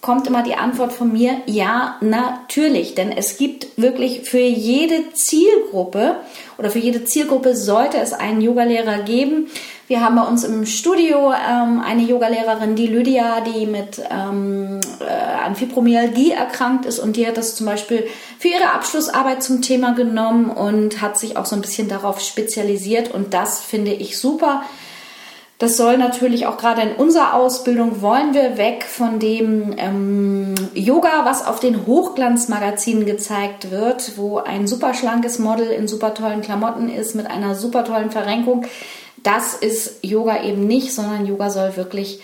kommt 0.00 0.26
immer 0.26 0.42
die 0.42 0.54
Antwort 0.54 0.92
von 0.92 1.12
mir, 1.12 1.38
ja, 1.46 1.96
natürlich, 2.00 2.94
denn 2.94 3.10
es 3.10 3.36
gibt 3.36 3.66
wirklich 3.76 4.28
für 4.28 4.38
jede 4.38 5.12
Zielgruppe 5.12 6.16
oder 6.56 6.70
für 6.70 6.78
jede 6.78 7.04
Zielgruppe 7.04 7.56
sollte 7.56 7.98
es 7.98 8.12
einen 8.12 8.40
Yogalehrer 8.40 9.02
geben. 9.02 9.48
Wir 9.88 10.02
haben 10.02 10.16
bei 10.16 10.22
uns 10.22 10.44
im 10.44 10.66
Studio 10.66 11.32
ähm, 11.32 11.80
eine 11.80 12.02
Yogalehrerin, 12.02 12.76
die 12.76 12.88
Lydia, 12.88 13.40
die 13.40 13.64
mit 13.64 14.02
ähm, 14.10 14.80
äh, 15.00 15.44
an 15.44 15.56
Fibromyalgie 15.56 16.32
erkrankt 16.32 16.84
ist. 16.84 16.98
Und 16.98 17.16
die 17.16 17.26
hat 17.26 17.38
das 17.38 17.56
zum 17.56 17.64
Beispiel 17.64 18.06
für 18.38 18.48
ihre 18.48 18.72
Abschlussarbeit 18.72 19.42
zum 19.42 19.62
Thema 19.62 19.94
genommen 19.94 20.50
und 20.50 21.00
hat 21.00 21.18
sich 21.18 21.38
auch 21.38 21.46
so 21.46 21.56
ein 21.56 21.62
bisschen 21.62 21.88
darauf 21.88 22.20
spezialisiert. 22.20 23.12
Und 23.12 23.32
das 23.32 23.60
finde 23.60 23.92
ich 23.92 24.18
super 24.18 24.62
das 25.58 25.76
soll 25.76 25.98
natürlich 25.98 26.46
auch 26.46 26.56
gerade 26.56 26.82
in 26.82 26.92
unserer 26.92 27.34
Ausbildung 27.34 28.00
wollen 28.00 28.32
wir 28.32 28.56
weg 28.56 28.84
von 28.84 29.18
dem 29.18 29.74
ähm, 29.76 30.54
Yoga, 30.72 31.24
was 31.24 31.44
auf 31.44 31.58
den 31.58 31.84
Hochglanzmagazinen 31.84 33.06
gezeigt 33.06 33.72
wird, 33.72 34.16
wo 34.16 34.38
ein 34.38 34.68
super 34.68 34.94
schlankes 34.94 35.40
Model 35.40 35.66
in 35.68 35.88
super 35.88 36.14
tollen 36.14 36.42
Klamotten 36.42 36.88
ist 36.88 37.16
mit 37.16 37.26
einer 37.28 37.56
super 37.56 37.84
tollen 37.84 38.12
Verrenkung. 38.12 38.66
Das 39.24 39.54
ist 39.54 40.04
Yoga 40.04 40.44
eben 40.44 40.68
nicht, 40.68 40.94
sondern 40.94 41.26
Yoga 41.26 41.50
soll 41.50 41.76
wirklich 41.76 42.20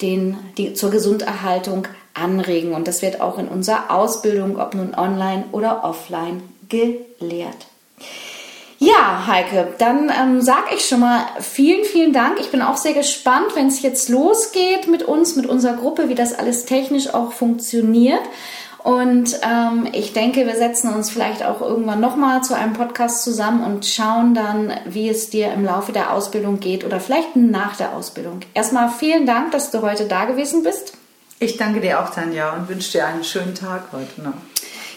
den, 0.00 0.38
die, 0.56 0.74
zur 0.74 0.92
Gesunderhaltung 0.92 1.88
anregen. 2.14 2.74
Und 2.74 2.86
das 2.86 3.02
wird 3.02 3.20
auch 3.20 3.38
in 3.38 3.48
unserer 3.48 3.90
Ausbildung, 3.90 4.56
ob 4.56 4.76
nun 4.76 4.94
online 4.94 5.46
oder 5.50 5.82
offline, 5.82 6.42
gelehrt. 6.68 7.66
Ja, 8.80 9.26
Heike, 9.26 9.74
dann 9.78 10.10
ähm, 10.16 10.40
sage 10.40 10.74
ich 10.76 10.86
schon 10.86 11.00
mal 11.00 11.26
vielen, 11.40 11.84
vielen 11.84 12.12
Dank. 12.12 12.38
Ich 12.38 12.52
bin 12.52 12.62
auch 12.62 12.76
sehr 12.76 12.92
gespannt, 12.92 13.46
wenn 13.54 13.66
es 13.66 13.82
jetzt 13.82 14.08
losgeht 14.08 14.86
mit 14.86 15.02
uns, 15.02 15.34
mit 15.34 15.46
unserer 15.46 15.76
Gruppe, 15.76 16.08
wie 16.08 16.14
das 16.14 16.32
alles 16.32 16.64
technisch 16.64 17.12
auch 17.12 17.32
funktioniert. 17.32 18.22
Und 18.84 19.40
ähm, 19.42 19.88
ich 19.92 20.12
denke, 20.12 20.46
wir 20.46 20.54
setzen 20.54 20.94
uns 20.94 21.10
vielleicht 21.10 21.44
auch 21.44 21.60
irgendwann 21.60 22.00
nochmal 22.00 22.42
zu 22.44 22.54
einem 22.54 22.72
Podcast 22.72 23.24
zusammen 23.24 23.64
und 23.64 23.84
schauen 23.84 24.34
dann, 24.34 24.72
wie 24.86 25.08
es 25.08 25.28
dir 25.28 25.52
im 25.52 25.64
Laufe 25.64 25.90
der 25.90 26.12
Ausbildung 26.12 26.60
geht 26.60 26.84
oder 26.84 27.00
vielleicht 27.00 27.34
nach 27.34 27.76
der 27.76 27.94
Ausbildung. 27.94 28.40
Erstmal 28.54 28.90
vielen 28.90 29.26
Dank, 29.26 29.50
dass 29.50 29.72
du 29.72 29.82
heute 29.82 30.04
da 30.04 30.26
gewesen 30.26 30.62
bist. 30.62 30.92
Ich 31.40 31.56
danke 31.56 31.80
dir 31.80 32.00
auch, 32.00 32.10
Tanja, 32.10 32.52
und 32.54 32.68
wünsche 32.68 32.92
dir 32.92 33.06
einen 33.06 33.24
schönen 33.24 33.56
Tag 33.56 33.88
heute 33.92 34.22
noch. 34.22 34.34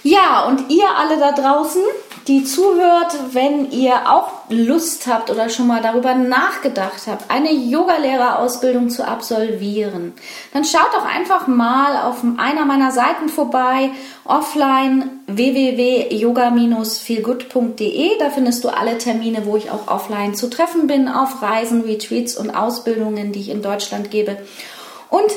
Ja, 0.04 0.46
und 0.46 0.70
ihr 0.70 0.88
alle 0.98 1.20
da 1.20 1.32
draußen, 1.32 1.82
die 2.28 2.44
zuhört, 2.44 3.16
wenn 3.32 3.72
ihr 3.72 4.12
auch 4.12 4.34
Lust 4.50 5.08
habt 5.08 5.32
oder 5.32 5.50
schon 5.50 5.66
mal 5.68 5.82
darüber 5.82 6.14
nachgedacht 6.14 7.08
habt, 7.08 7.32
eine 7.32 7.52
Yogalehrerausbildung 7.52 8.92
zu 8.92 9.08
absolvieren, 9.08 10.14
dann 10.54 10.64
schaut 10.64 10.94
doch 10.94 11.06
einfach 11.06 11.48
mal 11.48 12.04
auf 12.04 12.18
einer 12.38 12.66
meiner 12.66 12.92
Seiten 12.92 13.28
vorbei, 13.28 13.90
offline 14.26 15.10
www.yoga-feelgood.de. 15.28 18.20
Da 18.20 18.30
findest 18.30 18.64
du 18.64 18.70
alle 18.70 19.00
Termine, 19.00 19.46
wo 19.46 19.58
ich 19.58 19.72
auch 19.72 19.88
offline 19.88 20.36
zu 20.36 20.48
treffen 20.50 20.88
bin, 20.88 21.08
auf 21.08 21.42
Reisen, 21.42 21.82
Retreats 21.82 22.38
und 22.38 22.52
Ausbildungen, 22.52 23.32
die 23.32 23.40
ich 23.40 23.50
in 23.50 23.64
Deutschland 23.64 24.12
gebe. 24.12 24.38
Und 25.10 25.32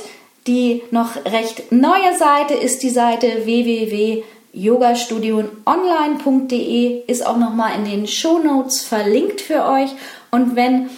die 0.47 0.83
noch 0.91 1.17
recht 1.25 1.73
neue 1.73 2.15
Seite 2.19 2.53
ist 2.53 2.83
die 2.83 2.91
Seite 2.91 3.47
www 3.47 4.23
yogastudioonline.de 4.55 7.03
ist 7.07 7.27
auch 7.27 7.37
nochmal 7.37 7.75
in 7.77 7.85
den 7.85 8.07
Show 8.07 8.39
Notes 8.39 8.85
verlinkt 8.85 9.41
für 9.41 9.67
euch. 9.67 9.91
Und 10.31 10.55
wenn 10.57 10.89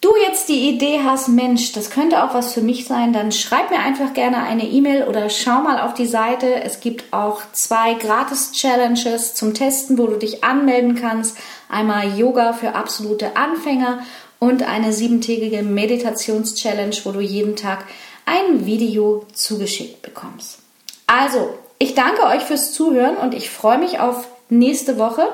du 0.00 0.10
jetzt 0.26 0.48
die 0.48 0.68
Idee 0.68 1.00
hast, 1.04 1.28
Mensch, 1.28 1.72
das 1.72 1.90
könnte 1.90 2.24
auch 2.24 2.34
was 2.34 2.54
für 2.54 2.62
mich 2.62 2.86
sein, 2.86 3.12
dann 3.12 3.32
schreib 3.32 3.70
mir 3.70 3.80
einfach 3.80 4.14
gerne 4.14 4.38
eine 4.38 4.66
E-Mail 4.66 5.04
oder 5.04 5.28
schau 5.28 5.60
mal 5.60 5.80
auf 5.80 5.94
die 5.94 6.06
Seite. 6.06 6.62
Es 6.62 6.80
gibt 6.80 7.12
auch 7.12 7.42
zwei 7.52 7.94
Gratis-Challenges 7.94 9.34
zum 9.34 9.54
Testen, 9.54 9.98
wo 9.98 10.06
du 10.06 10.16
dich 10.16 10.44
anmelden 10.44 10.94
kannst. 10.94 11.36
Einmal 11.68 12.18
Yoga 12.18 12.52
für 12.52 12.74
absolute 12.74 13.36
Anfänger 13.36 14.00
und 14.38 14.62
eine 14.62 14.92
siebentägige 14.92 15.62
Meditations-Challenge, 15.62 16.96
wo 17.04 17.12
du 17.12 17.20
jeden 17.20 17.56
Tag 17.56 17.84
ein 18.24 18.64
Video 18.64 19.26
zugeschickt 19.32 20.02
bekommst. 20.02 20.58
Also, 21.06 21.58
ich 21.82 21.94
danke 21.94 22.24
euch 22.24 22.42
fürs 22.42 22.72
Zuhören 22.72 23.16
und 23.16 23.32
ich 23.32 23.50
freue 23.50 23.78
mich 23.78 23.98
auf 23.98 24.28
nächste 24.50 24.98
Woche. 24.98 25.26